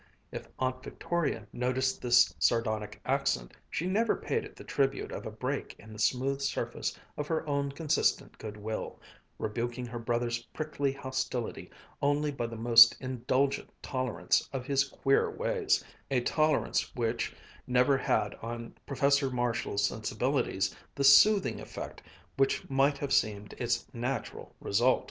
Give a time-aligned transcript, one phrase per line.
[0.31, 5.31] If Aunt Victoria noticed this sardonic accent, she never paid it the tribute of a
[5.31, 8.99] break in the smooth surface of her own consistent good will,
[9.37, 11.69] rebuking her brother's prickly hostility
[12.01, 17.35] only by the most indulgent tolerance of his queer ways, a tolerance which
[17.67, 22.01] never had on Professor Marshall's sensibilities the soothing effect
[22.37, 24.99] which might have seemed its natural result.